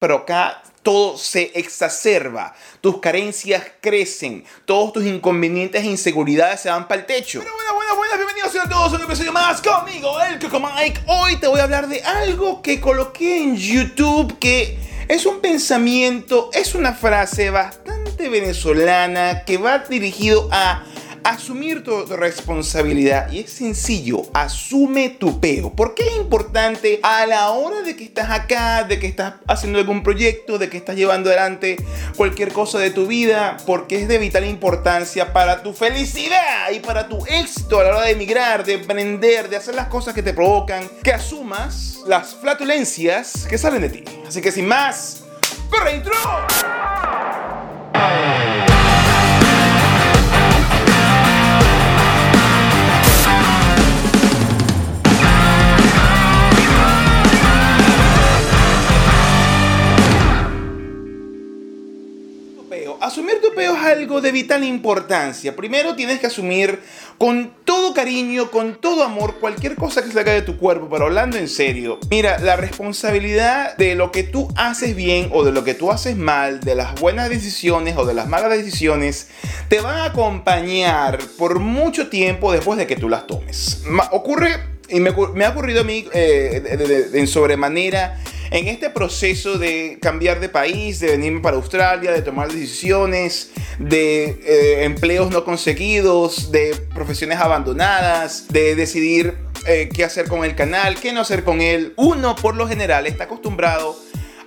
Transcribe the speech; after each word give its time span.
pero 0.00 0.16
acá 0.16 0.62
todo 0.82 1.18
se 1.18 1.52
exacerba, 1.54 2.54
tus 2.80 3.00
carencias 3.00 3.62
crecen, 3.82 4.46
todos 4.64 4.94
tus 4.94 5.04
inconvenientes 5.04 5.84
e 5.84 5.86
inseguridades 5.86 6.62
se 6.62 6.70
van 6.70 6.88
para 6.88 7.02
el 7.02 7.06
techo. 7.06 7.40
Pero 7.40 7.52
buenas, 7.52 7.74
buenas, 7.74 7.96
buenas, 7.98 8.16
bienvenidos 8.16 8.56
a 8.56 8.68
todos 8.68 8.94
a 8.94 8.96
un 8.96 9.02
episodio 9.02 9.30
más 9.30 9.60
conmigo, 9.60 10.18
el 10.22 10.38
Coco 10.38 10.58
Mike. 10.58 11.02
Hoy 11.06 11.36
te 11.36 11.48
voy 11.48 11.60
a 11.60 11.64
hablar 11.64 11.86
de 11.86 12.02
algo 12.02 12.62
que 12.62 12.80
coloqué 12.80 13.42
en 13.42 13.58
YouTube 13.58 14.38
que 14.38 14.78
es 15.06 15.26
un 15.26 15.42
pensamiento, 15.42 16.48
es 16.54 16.74
una 16.74 16.94
frase 16.94 17.50
bastante 17.50 18.30
venezolana 18.30 19.44
que 19.44 19.58
va 19.58 19.80
dirigido 19.80 20.48
a 20.50 20.82
asumir 21.24 21.84
tu, 21.84 22.04
responsabilidad. 22.06 23.30
Y 23.30 23.40
es 23.40 23.52
sencillo, 23.52 24.22
asume 24.34 25.10
tu 25.10 25.40
peo. 25.40 25.72
¿Por 25.72 25.94
qué 25.94 26.06
es 26.06 26.16
importante 26.16 27.00
a 27.02 27.26
la 27.26 27.50
hora 27.50 27.82
de 27.82 27.96
que 27.96 28.04
estás 28.04 28.30
acá, 28.30 28.84
de 28.84 28.98
que 28.98 29.06
estás 29.06 29.34
haciendo 29.46 29.78
algún 29.78 30.02
proyecto, 30.02 30.58
de 30.58 30.68
que 30.68 30.76
estás 30.76 30.96
llevando 30.96 31.30
adelante 31.30 31.76
cualquier 32.16 32.52
cosa 32.52 32.78
de 32.78 32.90
tu 32.90 33.06
vida? 33.06 33.56
Porque 33.66 34.02
es 34.02 34.08
de 34.08 34.18
vital 34.18 34.44
importancia 34.44 35.32
para 35.32 35.62
tu 35.62 35.72
felicidad 35.72 36.70
y 36.72 36.80
para 36.80 37.08
tu 37.08 37.24
éxito 37.26 37.80
a 37.80 37.84
la 37.84 37.90
hora 37.90 38.02
de 38.02 38.12
emigrar, 38.12 38.64
de 38.64 38.74
emprender, 38.74 39.48
de 39.48 39.56
hacer 39.56 39.74
las 39.74 39.88
cosas 39.88 40.14
que 40.14 40.22
te 40.22 40.32
provocan, 40.32 40.88
que 41.02 41.12
asumas 41.12 41.98
las 42.06 42.34
flatulencias 42.34 43.46
que 43.48 43.58
salen 43.58 43.82
de 43.82 43.88
ti. 43.90 44.04
Así 44.26 44.40
que 44.40 44.52
sin 44.52 44.66
más, 44.66 45.22
¡corre 45.70 45.96
intro! 45.96 46.12
De 64.18 64.32
vital 64.32 64.64
importancia. 64.64 65.54
Primero 65.54 65.94
tienes 65.94 66.18
que 66.18 66.26
asumir 66.26 66.80
con 67.18 67.52
todo 67.64 67.94
cariño, 67.94 68.50
con 68.50 68.80
todo 68.80 69.04
amor, 69.04 69.36
cualquier 69.38 69.76
cosa 69.76 70.02
que 70.02 70.10
salga 70.10 70.32
de 70.32 70.42
tu 70.42 70.56
cuerpo, 70.56 70.88
pero 70.90 71.04
hablando 71.04 71.36
en 71.36 71.48
serio. 71.48 72.00
Mira, 72.10 72.38
la 72.38 72.56
responsabilidad 72.56 73.76
de 73.76 73.94
lo 73.94 74.10
que 74.10 74.24
tú 74.24 74.48
haces 74.56 74.96
bien 74.96 75.28
o 75.32 75.44
de 75.44 75.52
lo 75.52 75.62
que 75.62 75.74
tú 75.74 75.92
haces 75.92 76.16
mal, 76.16 76.60
de 76.60 76.74
las 76.74 76.98
buenas 76.98 77.28
decisiones 77.28 77.96
o 77.96 78.04
de 78.04 78.14
las 78.14 78.26
malas 78.26 78.50
decisiones, 78.50 79.28
te 79.68 79.80
van 79.80 79.98
a 79.98 80.04
acompañar 80.06 81.18
por 81.38 81.60
mucho 81.60 82.08
tiempo 82.08 82.52
después 82.52 82.78
de 82.78 82.86
que 82.86 82.96
tú 82.96 83.08
las 83.08 83.26
tomes. 83.26 83.84
ocurre, 84.10 84.56
y 84.88 84.98
me, 84.98 85.10
ha 85.44 85.50
ocurrido 85.50 85.82
a 85.82 85.84
mí 85.84 86.06
eh, 86.12 87.10
en 87.12 87.26
sobremanera 87.28 88.18
en 88.50 88.68
este 88.68 88.90
proceso 88.90 89.58
de 89.58 89.98
cambiar 90.00 90.40
de 90.40 90.48
país, 90.48 91.00
de 91.00 91.08
venirme 91.12 91.40
para 91.40 91.56
Australia, 91.56 92.12
de 92.12 92.22
tomar 92.22 92.50
decisiones, 92.50 93.50
de 93.78 94.40
eh, 94.44 94.84
empleos 94.84 95.30
no 95.30 95.44
conseguidos, 95.44 96.50
de 96.50 96.76
profesiones 96.94 97.38
abandonadas, 97.38 98.48
de 98.48 98.74
decidir 98.74 99.36
eh, 99.66 99.88
qué 99.92 100.04
hacer 100.04 100.26
con 100.26 100.44
el 100.44 100.54
canal, 100.54 100.96
qué 100.96 101.12
no 101.12 101.20
hacer 101.20 101.44
con 101.44 101.60
él, 101.60 101.92
uno 101.96 102.34
por 102.34 102.56
lo 102.56 102.66
general 102.66 103.06
está 103.06 103.24
acostumbrado 103.24 103.96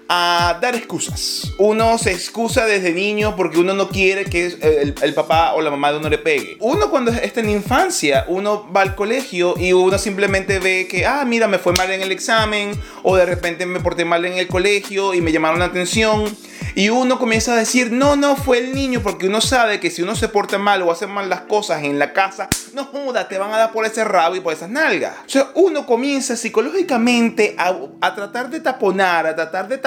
a 0.10 0.58
dar 0.62 0.76
excusas. 0.76 1.54
Uno 1.58 1.98
se 1.98 2.12
excusa 2.12 2.66
desde 2.66 2.92
niño 2.92 3.36
porque 3.36 3.60
uno 3.60 3.74
no 3.74 3.90
quiere 3.90 4.26
que 4.26 4.46
el, 4.46 4.96
el, 5.02 5.14
papá 5.14 5.54
o 5.54 5.62
la 5.62 5.72
mamá 5.72 5.92
de 5.92 6.00
uno 6.00 6.10
le 6.10 6.18
pegue. 6.18 6.58
Uno 6.60 6.90
cuando 6.90 7.12
está 7.12 7.40
en 7.40 7.50
infancia, 7.50 8.26
uno 8.28 8.72
va 8.72 8.82
al 8.82 8.96
colegio 8.96 9.56
y 9.58 9.74
uno 9.74 9.98
simplemente 9.98 10.60
ve 10.60 10.88
que, 10.90 11.06
ah, 11.06 11.24
mira, 11.26 11.48
me 11.48 11.58
fue 11.58 11.74
mal 11.74 11.90
en 11.92 12.02
el 12.02 12.12
examen 12.12 12.72
o 13.04 13.16
de 13.16 13.26
repente 13.26 13.66
me 13.66 13.80
porté 13.80 14.06
mal 14.06 14.26
en 14.26 14.34
el 14.34 14.48
colegio 14.48 15.14
y 15.14 15.22
me 15.22 15.32
llamaron 15.32 15.60
la 15.60 15.66
atención 15.66 16.26
y 16.76 16.90
uno 16.90 17.20
comienza 17.20 17.54
a 17.54 17.56
decir, 17.56 17.92
no, 17.92 18.16
no, 18.16 18.36
fue 18.36 18.58
el 18.58 18.74
niño, 18.74 19.02
porque 19.04 19.28
uno 19.28 19.42
sabe 19.42 19.80
que 19.80 19.92
si 19.92 20.02
uno 20.02 20.16
se 20.16 20.28
porta 20.28 20.58
mal 20.58 20.82
o 20.82 20.92
hace 20.92 21.06
mal 21.06 21.30
las 21.30 21.42
cosas 21.42 21.84
en 21.84 22.00
la 22.00 22.14
casa, 22.14 22.50
no 22.74 22.86
joda, 22.86 23.28
te 23.28 23.38
van 23.38 23.52
a 23.52 23.58
dar 23.58 23.72
por 23.72 23.86
ese 23.86 24.04
rabo 24.04 24.36
y 24.36 24.40
por 24.40 24.54
esas 24.54 24.70
nalgas. 24.70 25.14
O 25.26 25.30
sea, 25.30 25.52
uno 25.54 25.86
comienza 25.86 26.36
psicológicamente 26.36 27.56
a, 27.60 27.76
a 28.02 28.16
tratar 28.16 28.50
de 28.50 28.60
taponar, 28.60 29.28
a 29.28 29.36
tratar 29.36 29.68
de 29.68 29.78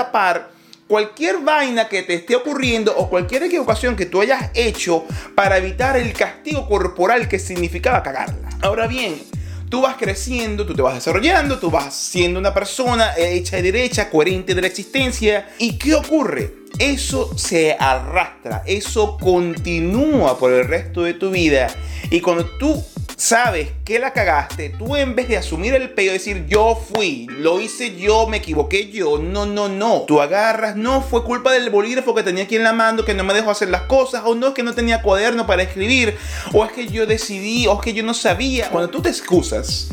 cualquier 0.87 1.39
vaina 1.39 1.89
que 1.89 2.03
te 2.03 2.15
esté 2.15 2.37
ocurriendo 2.37 2.97
o 2.97 3.09
cualquier 3.09 3.45
equivocación 3.45 3.97
que 3.97 4.07
tú 4.07 4.21
hayas 4.21 4.51
hecho 4.55 5.05
para 5.35 5.59
evitar 5.59 5.97
el 5.97 6.13
castigo 6.13 6.69
corporal 6.69 7.29
que 7.29 7.39
significaba 7.39 8.03
cagarla. 8.03 8.49
Ahora 8.63 8.87
bien, 8.87 9.23
tú 9.69 9.83
vas 9.83 9.97
creciendo, 9.97 10.65
tú 10.65 10.75
te 10.75 10.83
vas 10.83 10.95
desarrollando, 10.95 11.59
tú 11.59 11.71
vas 11.71 11.95
siendo 11.95 12.39
una 12.39 12.55
persona 12.55 13.15
hecha 13.17 13.59
y 13.59 13.63
derecha, 13.63 14.11
coherente 14.11 14.55
de 14.55 14.61
la 14.61 14.67
existencia. 14.69 15.49
¿Y 15.59 15.79
qué 15.79 15.95
ocurre? 15.95 16.67
eso 16.79 17.37
se 17.37 17.75
arrastra, 17.79 18.63
eso 18.67 19.17
continúa 19.19 20.39
por 20.39 20.53
el 20.53 20.67
resto 20.67 21.03
de 21.03 21.15
tu 21.15 21.31
vida. 21.31 21.69
Y 22.11 22.21
cuando 22.21 22.45
tú 22.45 22.83
sabes 23.17 23.71
que 23.85 23.99
la 23.99 24.13
cagaste, 24.13 24.69
tú 24.71 24.95
en 24.95 25.17
vez 25.17 25.29
de 25.29 25.39
asumir 25.39 25.75
el 25.75 25.91
peo 25.91 26.11
y 26.11 26.19
decir 26.19 26.47
yo 26.47 26.77
fui, 26.77 27.27
lo 27.31 27.61
hice 27.61 27.97
yo, 27.97 28.27
me 28.27 28.37
equivoqué 28.37 28.91
yo, 28.91 29.19
no, 29.19 29.47
no, 29.47 29.69
no. 29.69 30.03
Tú 30.07 30.21
agarras, 30.21 30.77
no, 30.77 31.01
fue 31.01 31.25
culpa 31.25 31.53
del 31.53 31.71
bolígrafo 31.71 32.15
que 32.15 32.23
tenía 32.23 32.45
aquí 32.45 32.57
en 32.57 32.65
la 32.65 32.75
mano 32.75 33.05
que 33.05 33.15
no 33.15 33.25
me 33.25 33.35
dejó 33.35 33.51
hacer 33.51 33.71
las 33.71 33.83
cosas, 33.83 34.23
o 34.27 34.35
no 34.35 34.49
es 34.49 34.55
que 34.55 34.63
no 34.63 34.75
tenía 34.75 35.03
cuaderno 35.03 35.47
para 35.47 35.63
escribir, 35.63 36.17
o 36.53 36.65
es 36.65 36.73
que 36.73 36.87
yo 36.87 37.07
decidí, 37.07 37.67
o 37.67 37.75
es 37.75 37.81
que 37.81 37.95
yo 37.95 38.03
no 38.03 38.15
sabía. 38.15 38.69
Cuando 38.69 38.91
tú 38.91 39.01
te 39.01 39.09
excusas, 39.09 39.89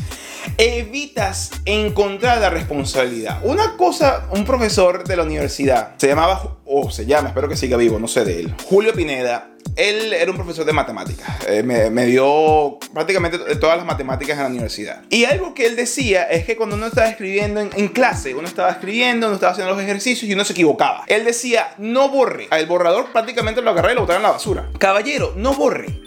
evitas 0.58 1.50
encontrar 1.64 2.40
la 2.40 2.50
responsabilidad. 2.50 3.40
Una 3.42 3.76
cosa, 3.76 4.28
un 4.32 4.44
profesor 4.44 5.04
de 5.04 5.16
la 5.16 5.22
universidad, 5.22 5.94
se 5.96 6.08
llamaba, 6.08 6.58
o 6.66 6.90
se 6.90 7.06
llama, 7.06 7.28
espero 7.28 7.48
que 7.48 7.56
siga 7.56 7.76
vivo, 7.78 7.98
no 7.98 8.08
sé 8.08 8.24
de 8.24 8.40
él, 8.40 8.54
Julio 8.66 8.92
Pineda, 8.92 9.53
él 9.76 10.12
era 10.12 10.30
un 10.30 10.36
profesor 10.36 10.64
de 10.64 10.72
matemáticas. 10.72 11.28
Eh, 11.48 11.62
me, 11.62 12.06
dio 12.06 12.78
prácticamente 12.92 13.38
todas 13.56 13.76
las 13.76 13.86
matemáticas 13.86 14.36
en 14.36 14.42
la 14.44 14.48
universidad. 14.48 15.02
Y 15.10 15.24
algo 15.24 15.54
que 15.54 15.66
él 15.66 15.76
decía 15.76 16.24
es 16.24 16.44
que 16.44 16.56
cuando 16.56 16.76
uno 16.76 16.86
estaba 16.86 17.08
escribiendo 17.08 17.60
en, 17.60 17.88
clase, 17.88 18.34
uno 18.34 18.46
estaba 18.46 18.70
escribiendo, 18.70 19.26
uno 19.26 19.34
estaba 19.34 19.52
haciendo 19.52 19.74
los 19.74 19.82
ejercicios 19.82 20.28
y 20.28 20.34
uno 20.34 20.44
se 20.44 20.52
equivocaba. 20.52 21.04
Él 21.06 21.24
decía, 21.24 21.74
no 21.78 22.08
borre. 22.08 22.48
El 22.50 22.66
borrador 22.66 23.12
prácticamente 23.12 23.62
lo 23.62 23.70
agarré 23.70 23.92
y 23.92 23.94
lo 23.94 24.02
botaron 24.02 24.20
en 24.20 24.28
la 24.28 24.32
basura. 24.32 24.68
Caballero, 24.78 25.34
no 25.36 25.54
borre 25.54 26.04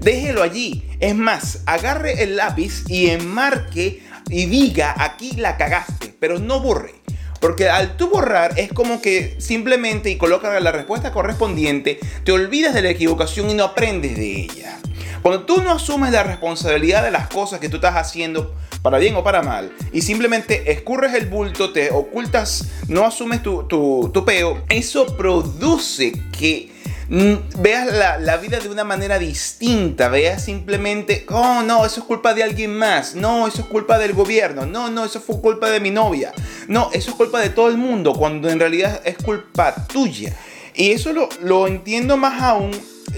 déjelo 0.00 0.42
allí. 0.42 0.84
Es 1.00 1.14
más, 1.14 1.62
agarre 1.66 2.22
el 2.22 2.36
lápiz 2.36 2.84
y 2.88 3.10
enmarque 3.10 4.02
y 4.28 4.46
diga, 4.46 4.94
aquí 4.96 5.32
la 5.32 5.56
cagaste, 5.56 6.14
pero 6.18 6.38
no 6.38 6.60
borre. 6.60 6.94
Porque 7.40 7.68
al 7.68 7.96
tú 7.96 8.10
borrar 8.10 8.58
es 8.58 8.72
como 8.72 9.00
que 9.00 9.36
simplemente 9.38 10.10
y 10.10 10.16
colocar 10.16 10.60
la 10.60 10.72
respuesta 10.72 11.12
correspondiente, 11.12 11.98
te 12.24 12.32
olvidas 12.32 12.74
de 12.74 12.82
la 12.82 12.90
equivocación 12.90 13.50
y 13.50 13.54
no 13.54 13.64
aprendes 13.64 14.16
de 14.16 14.42
ella. 14.42 14.78
Cuando 15.22 15.44
tú 15.44 15.62
no 15.62 15.72
asumes 15.72 16.12
la 16.12 16.22
responsabilidad 16.22 17.02
de 17.02 17.10
las 17.10 17.28
cosas 17.28 17.60
que 17.60 17.68
tú 17.68 17.76
estás 17.76 17.96
haciendo, 17.96 18.54
para 18.82 18.98
bien 18.98 19.16
o 19.16 19.24
para 19.24 19.42
mal, 19.42 19.72
y 19.92 20.02
simplemente 20.02 20.70
escurres 20.70 21.14
el 21.14 21.26
bulto, 21.26 21.72
te 21.72 21.90
ocultas, 21.90 22.68
no 22.88 23.04
asumes 23.04 23.42
tu, 23.42 23.64
tu, 23.64 24.10
tu 24.12 24.24
peo, 24.24 24.62
eso 24.68 25.16
produce 25.16 26.12
que 26.38 26.77
veas 27.08 27.88
la, 28.20 28.36
vida 28.36 28.60
de 28.60 28.68
una 28.68 28.84
manera 28.84 29.18
distinta, 29.18 30.08
veas 30.08 30.44
simplemente, 30.44 31.24
oh 31.30 31.62
no, 31.62 31.86
eso 31.86 32.00
es 32.00 32.06
culpa 32.06 32.34
de 32.34 32.42
alguien 32.42 32.76
más, 32.76 33.14
no, 33.14 33.46
eso 33.46 33.62
es 33.62 33.66
culpa 33.66 33.98
del 33.98 34.12
gobierno, 34.12 34.66
no, 34.66 34.90
no, 34.90 35.04
eso 35.06 35.20
fue 35.20 35.40
culpa 35.40 35.70
de 35.70 35.80
mi 35.80 35.90
novia, 35.90 36.32
no, 36.68 36.90
eso 36.92 37.10
es 37.10 37.16
culpa 37.16 37.40
de 37.40 37.48
todo 37.48 37.68
el 37.68 37.78
mundo, 37.78 38.12
cuando 38.12 38.50
en 38.50 38.60
realidad 38.60 39.00
es 39.04 39.16
culpa 39.16 39.74
tuya. 39.86 40.36
Y 40.74 40.92
eso 40.92 41.12
lo, 41.12 41.28
lo 41.40 41.66
entiendo 41.66 42.16
más 42.16 42.40
aún 42.42 42.70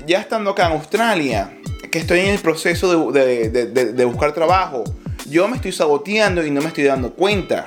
ya 0.07 0.21
estando 0.21 0.51
acá 0.51 0.67
en 0.67 0.73
Australia, 0.73 1.53
que 1.91 1.99
estoy 1.99 2.21
en 2.21 2.29
el 2.29 2.39
proceso 2.39 3.11
de, 3.11 3.51
de, 3.51 3.67
de, 3.67 4.05
buscar 4.05 4.33
trabajo. 4.33 4.85
Yo 5.29 5.49
me 5.49 5.57
estoy 5.57 5.73
saboteando 5.73 6.47
y 6.47 6.51
no 6.51 6.61
me 6.61 6.69
estoy 6.69 6.85
dando 6.85 7.13
cuenta. 7.13 7.65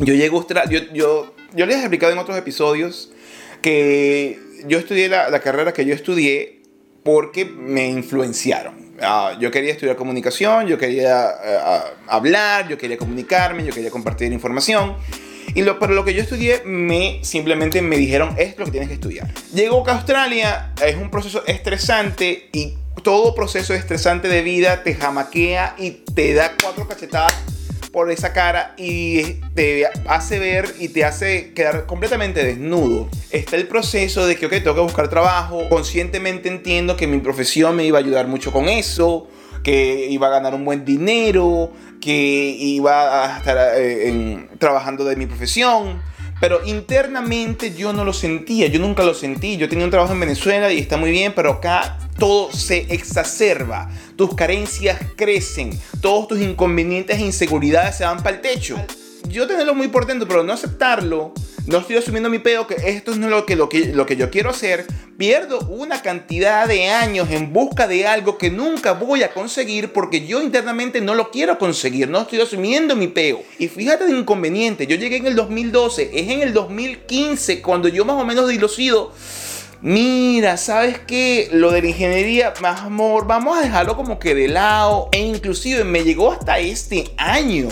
Yo 0.00 0.14
llego 0.14 0.36
a 0.36 0.40
Australia, 0.40 0.70
yo, 0.70 0.92
yo, 0.92 1.34
yo 1.54 1.66
les 1.66 1.76
he 1.76 1.80
explicado 1.80 2.12
en 2.12 2.18
otros 2.18 2.36
episodios 2.36 3.10
que 3.62 4.38
yo 4.66 4.78
estudié 4.78 5.08
la, 5.08 5.40
carrera 5.40 5.72
que 5.72 5.84
yo 5.84 5.94
estudié 5.94 6.62
porque 7.04 7.44
me 7.44 7.86
influenciaron. 7.88 8.88
Ah, 9.00 9.36
yo 9.40 9.50
quería 9.50 9.72
estudiar 9.72 9.96
comunicación, 9.96 10.66
yo 10.66 10.76
quería 10.76 11.28
ah, 11.28 11.84
hablar, 12.08 12.68
yo 12.68 12.76
quería 12.76 12.96
comunicarme, 12.96 13.64
yo 13.64 13.72
quería 13.72 13.90
compartir 13.90 14.32
información. 14.32 14.96
Y 15.54 15.62
lo, 15.62 15.78
pero 15.78 15.94
lo 15.94 16.04
que 16.04 16.12
yo 16.12 16.22
estudié, 16.22 16.62
me 16.64 17.20
simplemente 17.22 17.80
me 17.80 17.96
dijeron, 17.96 18.34
es 18.36 18.58
lo 18.58 18.66
que 18.66 18.70
tienes 18.72 18.88
que 18.88 18.94
estudiar. 18.94 19.32
Llego 19.54 19.86
a 19.88 19.92
Australia, 19.92 20.72
es 20.84 20.96
un 20.96 21.10
proceso 21.10 21.42
estresante 21.46 22.50
y 22.52 22.74
todo 23.02 23.34
proceso 23.34 23.72
estresante 23.74 24.28
de 24.28 24.42
vida 24.42 24.82
te 24.82 24.94
jamaquea 24.94 25.76
y 25.78 25.90
te 25.92 26.34
da 26.34 26.52
cuatro 26.60 26.86
cachetadas 26.86 27.57
por 27.98 28.12
esa 28.12 28.32
cara 28.32 28.74
y 28.76 29.40
te 29.56 29.88
hace 30.06 30.38
ver 30.38 30.72
y 30.78 30.86
te 30.90 31.04
hace 31.04 31.52
quedar 31.52 31.84
completamente 31.84 32.44
desnudo. 32.44 33.08
Está 33.32 33.56
el 33.56 33.66
proceso 33.66 34.24
de 34.24 34.36
que, 34.36 34.46
ok, 34.46 34.52
tengo 34.52 34.76
que 34.76 34.82
buscar 34.82 35.10
trabajo. 35.10 35.68
Conscientemente 35.68 36.48
entiendo 36.48 36.96
que 36.96 37.08
mi 37.08 37.18
profesión 37.18 37.74
me 37.74 37.84
iba 37.84 37.98
a 37.98 38.00
ayudar 38.00 38.28
mucho 38.28 38.52
con 38.52 38.68
eso, 38.68 39.26
que 39.64 40.06
iba 40.10 40.28
a 40.28 40.30
ganar 40.30 40.54
un 40.54 40.64
buen 40.64 40.84
dinero, 40.84 41.72
que 42.00 42.56
iba 42.56 43.24
a 43.24 43.38
estar 43.38 43.72
eh, 43.74 44.46
trabajando 44.58 45.04
de 45.04 45.16
mi 45.16 45.26
profesión. 45.26 46.00
Pero 46.40 46.64
internamente 46.64 47.74
yo 47.74 47.92
no 47.92 48.04
lo 48.04 48.12
sentía, 48.12 48.68
yo 48.68 48.78
nunca 48.78 49.02
lo 49.02 49.14
sentí. 49.14 49.56
Yo 49.56 49.68
tenía 49.68 49.84
un 49.84 49.90
trabajo 49.90 50.12
en 50.12 50.20
Venezuela 50.20 50.72
y 50.72 50.78
está 50.78 50.96
muy 50.96 51.10
bien, 51.10 51.32
pero 51.34 51.52
acá 51.52 51.98
todo 52.18 52.52
se 52.52 52.86
exacerba. 52.92 53.90
Tus 54.16 54.34
carencias 54.34 55.00
crecen, 55.16 55.78
todos 56.00 56.28
tus 56.28 56.40
inconvenientes 56.40 57.18
e 57.18 57.22
inseguridades 57.22 57.96
se 57.96 58.04
van 58.04 58.22
para 58.22 58.36
el 58.36 58.42
techo. 58.42 58.76
Yo 59.28 59.46
tenerlo 59.46 59.74
muy 59.74 59.88
por 59.88 60.06
dentro, 60.06 60.28
pero 60.28 60.42
no 60.42 60.52
aceptarlo, 60.52 61.32
no 61.66 61.78
estoy 61.78 61.96
asumiendo 61.96 62.30
mi 62.30 62.38
peo, 62.38 62.66
que 62.66 62.76
esto 62.86 63.14
no 63.16 63.26
es 63.26 63.30
lo 63.30 63.44
que, 63.44 63.56
lo, 63.56 63.68
que, 63.68 63.86
lo 63.86 64.06
que 64.06 64.16
yo 64.16 64.30
quiero 64.30 64.50
hacer, 64.50 64.86
pierdo 65.18 65.58
una 65.68 66.00
cantidad 66.00 66.66
de 66.66 66.88
años 66.88 67.30
en 67.30 67.52
busca 67.52 67.86
de 67.86 68.06
algo 68.06 68.38
que 68.38 68.50
nunca 68.50 68.92
voy 68.92 69.22
a 69.22 69.32
conseguir 69.32 69.92
porque 69.92 70.26
yo 70.26 70.40
internamente 70.40 71.00
no 71.00 71.14
lo 71.14 71.30
quiero 71.30 71.58
conseguir, 71.58 72.08
no 72.08 72.20
estoy 72.20 72.40
asumiendo 72.40 72.96
mi 72.96 73.08
peo. 73.08 73.42
Y 73.58 73.68
fíjate 73.68 74.06
de 74.06 74.18
inconveniente, 74.18 74.86
yo 74.86 74.96
llegué 74.96 75.16
en 75.16 75.26
el 75.26 75.36
2012, 75.36 76.10
es 76.14 76.30
en 76.30 76.40
el 76.40 76.54
2015 76.54 77.60
cuando 77.60 77.88
yo 77.88 78.04
más 78.04 78.20
o 78.20 78.24
menos 78.24 78.48
dilucido 78.48 79.12
Mira, 79.80 80.56
¿sabes 80.56 80.98
qué? 80.98 81.48
Lo 81.52 81.70
de 81.70 81.82
la 81.82 81.88
ingeniería, 81.88 82.52
más 82.60 82.80
amor, 82.80 83.28
vamos 83.28 83.56
a 83.56 83.60
dejarlo 83.60 83.94
como 83.94 84.18
que 84.18 84.34
de 84.34 84.48
lado. 84.48 85.08
E 85.12 85.20
inclusive 85.20 85.84
me 85.84 86.02
llegó 86.02 86.32
hasta 86.32 86.58
este 86.58 87.12
año. 87.16 87.68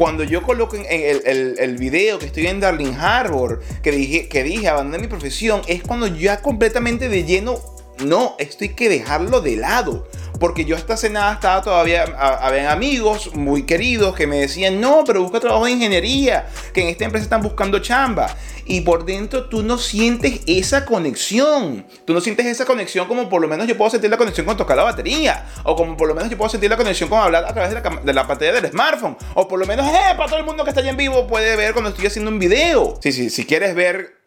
Cuando 0.00 0.24
yo 0.24 0.42
coloco 0.42 0.76
en 0.76 0.86
el, 0.88 1.58
el, 1.58 1.76
video 1.76 2.18
que 2.18 2.24
estoy 2.24 2.46
en 2.46 2.58
Darling 2.58 2.94
Harbor, 2.94 3.60
que 3.82 3.90
dije, 3.90 4.28
que 4.30 4.42
dije, 4.42 4.66
abandoné 4.66 4.98
mi 4.98 5.08
profesión, 5.08 5.60
es 5.66 5.82
cuando 5.82 6.06
ya 6.06 6.40
completamente 6.40 7.10
de 7.10 7.24
lleno, 7.24 7.60
no, 8.02 8.34
esto 8.38 8.64
hay 8.64 8.70
que 8.70 8.88
dejarlo 8.88 9.42
de 9.42 9.56
lado 9.56 10.08
porque 10.40 10.64
yo 10.64 10.74
esta 10.74 10.96
nada 11.10 11.34
estaba 11.34 11.62
todavía, 11.62 12.04
había 12.04 12.72
amigos 12.72 13.34
muy 13.34 13.64
queridos 13.64 14.16
que 14.16 14.26
me 14.26 14.38
decían, 14.38 14.80
no, 14.80 15.04
pero 15.04 15.22
busca 15.22 15.38
trabajo 15.38 15.66
de 15.66 15.72
ingeniería, 15.72 16.48
que 16.72 16.80
en 16.80 16.88
esta 16.88 17.04
empresa 17.04 17.24
están 17.24 17.42
buscando 17.42 17.78
chamba. 17.80 18.34
Y 18.64 18.80
por 18.80 19.04
dentro 19.04 19.48
tú 19.48 19.62
no 19.62 19.76
sientes 19.76 20.40
esa 20.46 20.86
conexión. 20.86 21.86
Tú 22.04 22.14
no 22.14 22.20
sientes 22.20 22.46
esa 22.46 22.64
conexión 22.64 23.06
como 23.06 23.28
por 23.28 23.42
lo 23.42 23.48
menos 23.48 23.66
yo 23.66 23.76
puedo 23.76 23.90
sentir 23.90 24.08
la 24.08 24.16
conexión 24.16 24.46
con 24.46 24.56
tocar 24.56 24.76
la 24.76 24.84
batería. 24.84 25.46
O 25.64 25.74
como 25.74 25.96
por 25.96 26.08
lo 26.08 26.14
menos 26.14 26.30
yo 26.30 26.38
puedo 26.38 26.48
sentir 26.48 26.70
la 26.70 26.76
conexión 26.76 27.08
con 27.08 27.18
hablar 27.18 27.44
a 27.44 27.52
través 27.52 27.74
de 27.74 27.80
la, 27.80 28.00
de 28.00 28.12
la 28.12 28.26
pantalla 28.26 28.52
del 28.52 28.70
smartphone. 28.70 29.16
O 29.34 29.48
por 29.48 29.58
lo 29.58 29.66
menos, 29.66 29.86
eh, 29.88 30.14
para 30.16 30.28
todo 30.28 30.38
el 30.38 30.46
mundo 30.46 30.62
que 30.62 30.70
está 30.70 30.80
allá 30.80 30.90
en 30.90 30.96
vivo 30.96 31.26
puede 31.26 31.56
ver 31.56 31.72
cuando 31.72 31.90
estoy 31.90 32.06
haciendo 32.06 32.30
un 32.30 32.38
video. 32.38 32.96
Sí, 33.02 33.12
sí, 33.12 33.28
si 33.28 33.44
quieres 33.44 33.74
ver 33.74 34.20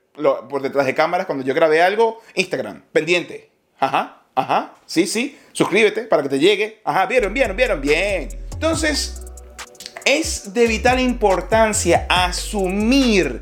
por 0.50 0.62
detrás 0.62 0.86
de 0.86 0.94
cámaras 0.94 1.25
cuando 1.25 1.44
yo 1.45 1.54
grabé 1.54 1.81
algo, 1.81 2.21
Instagram, 2.36 2.83
pendiente. 2.92 3.50
Ajá. 3.80 4.24
Ajá, 4.36 4.74
sí, 4.86 5.06
sí. 5.06 5.38
Suscríbete 5.53 6.03
para 6.03 6.23
que 6.23 6.29
te 6.29 6.39
llegue. 6.39 6.81
Ajá, 6.83 7.05
vieron, 7.05 7.33
vieron, 7.33 7.55
vieron, 7.55 7.79
bien. 7.79 8.29
Entonces, 8.51 9.23
es 10.03 10.53
de 10.53 10.67
vital 10.67 11.00
importancia 11.00 12.05
asumir 12.09 13.41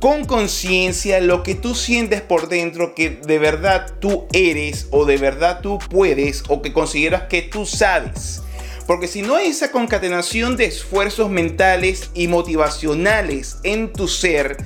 con 0.00 0.24
conciencia 0.24 1.20
lo 1.20 1.42
que 1.42 1.54
tú 1.54 1.74
sientes 1.74 2.20
por 2.20 2.48
dentro 2.48 2.94
que 2.94 3.10
de 3.10 3.38
verdad 3.38 3.94
tú 3.98 4.26
eres 4.32 4.88
o 4.90 5.06
de 5.06 5.16
verdad 5.16 5.60
tú 5.62 5.78
puedes 5.78 6.42
o 6.48 6.60
que 6.60 6.72
consideras 6.72 7.22
que 7.22 7.42
tú 7.42 7.64
sabes. 7.64 8.42
Porque 8.86 9.08
si 9.08 9.22
no 9.22 9.36
hay 9.36 9.48
esa 9.48 9.72
concatenación 9.72 10.56
de 10.56 10.66
esfuerzos 10.66 11.28
mentales 11.30 12.10
y 12.14 12.28
motivacionales 12.28 13.56
en 13.64 13.92
tu 13.92 14.06
ser, 14.06 14.56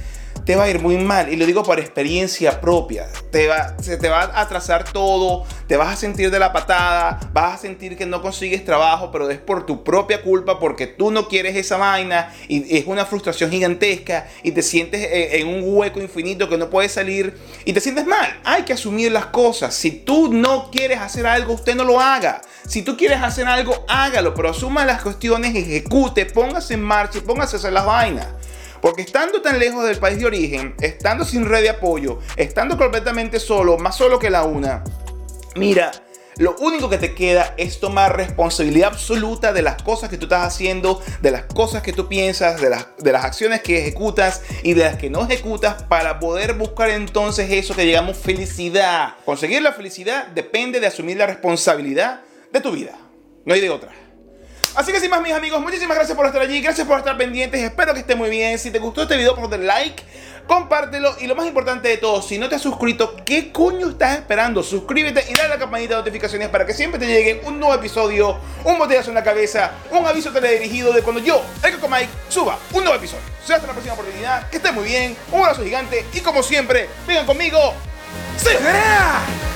te 0.50 0.56
va 0.56 0.64
a 0.64 0.68
ir 0.68 0.80
muy 0.80 0.96
mal. 0.96 1.32
Y 1.32 1.36
lo 1.36 1.46
digo 1.46 1.62
por 1.62 1.78
experiencia 1.78 2.60
propia. 2.60 3.06
Te 3.30 3.46
va, 3.46 3.76
se 3.80 3.96
te 3.98 4.08
va 4.08 4.22
a 4.22 4.40
atrasar 4.40 4.82
todo, 4.82 5.44
te 5.68 5.76
vas 5.76 5.92
a 5.92 5.96
sentir 5.96 6.32
de 6.32 6.40
la 6.40 6.52
patada, 6.52 7.20
vas 7.32 7.54
a 7.54 7.58
sentir 7.58 7.96
que 7.96 8.04
no 8.04 8.20
consigues 8.20 8.64
trabajo, 8.64 9.12
pero 9.12 9.30
es 9.30 9.38
por 9.38 9.64
tu 9.64 9.84
propia 9.84 10.22
culpa, 10.22 10.58
porque 10.58 10.88
tú 10.88 11.12
no 11.12 11.28
quieres 11.28 11.54
esa 11.54 11.76
vaina 11.76 12.34
y 12.48 12.76
es 12.76 12.88
una 12.88 13.06
frustración 13.06 13.52
gigantesca 13.52 14.26
y 14.42 14.50
te 14.50 14.62
sientes 14.62 15.08
en 15.12 15.46
un 15.46 15.62
hueco 15.62 16.00
infinito 16.00 16.48
que 16.48 16.58
no 16.58 16.68
puedes 16.68 16.90
salir 16.90 17.38
y 17.64 17.72
te 17.72 17.80
sientes 17.80 18.04
mal. 18.04 18.40
Hay 18.42 18.64
que 18.64 18.72
asumir 18.72 19.12
las 19.12 19.26
cosas. 19.26 19.72
Si 19.72 19.92
tú 19.92 20.32
no 20.32 20.68
quieres 20.72 20.98
hacer 20.98 21.28
algo, 21.28 21.54
usted 21.54 21.76
no 21.76 21.84
lo 21.84 22.00
haga. 22.00 22.42
Si 22.66 22.82
tú 22.82 22.96
quieres 22.96 23.22
hacer 23.22 23.46
algo, 23.46 23.84
hágalo, 23.88 24.34
pero 24.34 24.50
asuma 24.50 24.84
las 24.84 25.00
cuestiones, 25.00 25.54
ejecute, 25.54 26.26
póngase 26.26 26.74
en 26.74 26.82
marcha 26.82 27.18
y 27.18 27.20
póngase 27.20 27.54
a 27.54 27.58
hacer 27.60 27.72
las 27.72 27.86
vainas. 27.86 28.26
Porque 28.80 29.02
estando 29.02 29.42
tan 29.42 29.58
lejos 29.58 29.86
del 29.86 29.98
país 29.98 30.18
de 30.18 30.26
origen, 30.26 30.74
estando 30.80 31.24
sin 31.24 31.44
red 31.44 31.62
de 31.62 31.70
apoyo, 31.70 32.18
estando 32.36 32.76
completamente 32.78 33.38
solo, 33.40 33.78
más 33.78 33.96
solo 33.96 34.18
que 34.18 34.30
la 34.30 34.44
una, 34.44 34.82
mira, 35.54 35.92
lo 36.40 36.56
único 36.56 36.88
que 36.88 36.96
te 36.96 37.14
queda 37.14 37.54
es 37.58 37.80
tomar 37.80 38.16
responsabilidad 38.16 38.92
absoluta 38.92 39.52
de 39.52 39.60
las 39.60 39.82
cosas 39.82 40.08
que 40.08 40.16
tú 40.16 40.24
estás 40.24 40.46
haciendo, 40.46 41.02
de 41.20 41.30
las 41.30 41.42
cosas 41.44 41.82
que 41.82 41.92
tú 41.92 42.08
piensas, 42.08 42.62
de 42.62 42.70
las, 42.70 42.86
de 42.96 43.12
las 43.12 43.26
acciones 43.26 43.60
que 43.60 43.78
ejecutas 43.80 44.40
y 44.62 44.72
de 44.72 44.84
las 44.84 44.96
que 44.96 45.10
no 45.10 45.24
ejecutas 45.24 45.82
para 45.82 46.18
poder 46.18 46.54
buscar 46.54 46.88
entonces 46.88 47.50
eso 47.50 47.74
que 47.74 47.86
llamamos 47.86 48.16
felicidad. 48.16 49.16
Conseguir 49.26 49.60
la 49.60 49.72
felicidad 49.72 50.28
depende 50.28 50.80
de 50.80 50.86
asumir 50.86 51.18
la 51.18 51.26
responsabilidad 51.26 52.22
de 52.50 52.60
tu 52.62 52.72
vida. 52.72 52.96
No 53.44 53.52
hay 53.52 53.60
de 53.60 53.68
otra. 53.68 53.92
Así 54.74 54.92
que 54.92 55.00
sin 55.00 55.10
más 55.10 55.20
mis 55.20 55.32
amigos, 55.32 55.60
muchísimas 55.60 55.96
gracias 55.96 56.16
por 56.16 56.26
estar 56.26 56.40
allí, 56.40 56.60
gracias 56.60 56.86
por 56.86 56.98
estar 56.98 57.16
pendientes, 57.16 57.60
espero 57.60 57.92
que 57.92 58.00
esté 58.00 58.14
muy 58.14 58.30
bien. 58.30 58.58
Si 58.58 58.70
te 58.70 58.78
gustó 58.78 59.02
este 59.02 59.16
video, 59.16 59.34
darle 59.34 59.66
like, 59.66 60.02
compártelo 60.46 61.16
y 61.20 61.26
lo 61.26 61.34
más 61.34 61.46
importante 61.46 61.88
de 61.88 61.96
todo, 61.96 62.22
si 62.22 62.38
no 62.38 62.48
te 62.48 62.54
has 62.54 62.62
suscrito, 62.62 63.16
¿qué 63.24 63.50
coño 63.52 63.90
estás 63.90 64.18
esperando? 64.18 64.62
Suscríbete 64.62 65.24
y 65.28 65.34
dale 65.34 65.48
a 65.48 65.48
la 65.56 65.58
campanita 65.58 65.94
de 65.94 66.00
notificaciones 66.00 66.48
para 66.48 66.64
que 66.64 66.72
siempre 66.72 67.00
te 67.00 67.06
llegue 67.06 67.42
un 67.44 67.58
nuevo 67.58 67.74
episodio, 67.74 68.38
un 68.64 68.78
botellazo 68.78 69.10
en 69.10 69.16
la 69.16 69.24
cabeza, 69.24 69.72
un 69.90 70.06
aviso 70.06 70.30
teledirigido 70.30 70.92
de 70.92 71.02
cuando 71.02 71.20
yo, 71.20 71.42
el 71.64 71.74
Coco 71.74 71.88
Mike, 71.88 72.08
suba 72.28 72.58
un 72.72 72.84
nuevo 72.84 72.96
episodio. 72.96 73.24
Será 73.44 73.56
hasta 73.56 73.66
la 73.66 73.72
próxima 73.72 73.94
oportunidad, 73.94 74.48
que 74.50 74.58
esté 74.58 74.70
muy 74.70 74.84
bien, 74.84 75.16
un 75.32 75.40
abrazo 75.40 75.64
gigante 75.64 76.06
y 76.12 76.20
como 76.20 76.42
siempre, 76.42 76.88
vengan 77.06 77.26
conmigo, 77.26 77.74
¡Se! 78.36 79.49